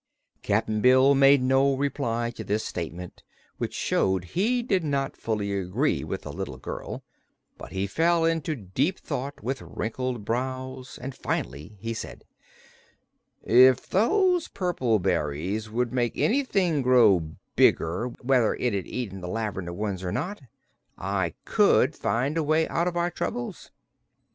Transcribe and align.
Cap'n 0.41 0.81
Bill 0.81 1.13
made 1.13 1.43
no 1.43 1.75
reply 1.75 2.31
to 2.31 2.43
this 2.43 2.65
statement, 2.65 3.21
which 3.59 3.75
showed 3.75 4.23
he 4.25 4.63
did 4.63 4.83
not 4.83 5.15
fully 5.15 5.53
agree 5.53 6.03
with 6.03 6.23
the 6.23 6.33
little 6.33 6.57
girl; 6.57 7.03
but 7.59 7.71
he 7.71 7.85
fell 7.85 8.25
into 8.25 8.55
deep 8.55 8.97
thought, 8.97 9.43
with 9.43 9.61
wrinkled 9.61 10.25
brows, 10.25 10.97
and 10.99 11.13
finally 11.13 11.77
he 11.79 11.93
said: 11.93 12.23
"If 13.43 13.87
those 13.89 14.47
purple 14.47 14.97
berries 14.97 15.69
would 15.69 15.93
make 15.93 16.17
anything 16.17 16.81
grow 16.81 17.35
bigger, 17.55 18.07
whether 18.23 18.55
it'd 18.55 18.87
eaten 18.87 19.21
the 19.21 19.27
lavender 19.27 19.71
ones 19.71 20.03
or 20.03 20.11
not, 20.11 20.41
I 20.97 21.35
could 21.45 21.95
find 21.95 22.37
a 22.39 22.43
way 22.43 22.67
out 22.69 22.87
of 22.87 22.97
our 22.97 23.11
troubles." 23.11 23.69